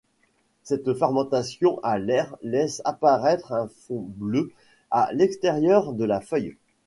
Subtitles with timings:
[0.63, 4.51] Cette fermentation à l'air laisse apparaître un fond bleu
[4.89, 6.55] à l'extérieur de la feuille.